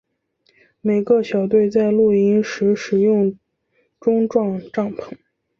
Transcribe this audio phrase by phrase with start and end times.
[0.81, 3.37] 每个小队在露营时使用
[3.99, 5.13] 钟状帐篷。